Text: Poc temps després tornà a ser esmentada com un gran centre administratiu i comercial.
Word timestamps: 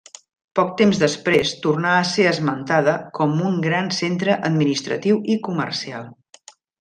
Poc 0.59 0.69
temps 0.77 0.99
després 1.03 1.51
tornà 1.65 1.91
a 1.99 2.07
ser 2.13 2.25
esmentada 2.31 2.95
com 3.19 3.35
un 3.53 3.59
gran 3.69 3.91
centre 4.01 4.39
administratiu 4.51 5.21
i 5.35 5.41
comercial. 5.49 6.09